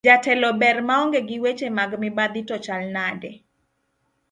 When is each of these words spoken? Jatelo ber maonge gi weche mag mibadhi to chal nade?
Jatelo 0.07 0.49
ber 0.61 0.77
maonge 0.89 1.19
gi 1.29 1.37
weche 1.43 1.69
mag 1.77 1.91
mibadhi 2.01 2.41
to 2.49 2.55
chal 2.65 2.83
nade? 2.95 3.31